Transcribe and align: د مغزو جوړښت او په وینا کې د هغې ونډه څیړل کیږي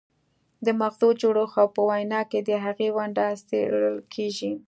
د 0.65 0.67
مغزو 0.79 1.09
جوړښت 1.21 1.55
او 1.61 1.67
په 1.75 1.81
وینا 1.89 2.21
کې 2.29 2.39
د 2.49 2.51
هغې 2.65 2.87
ونډه 2.97 3.25
څیړل 3.47 3.97
کیږي 4.13 4.51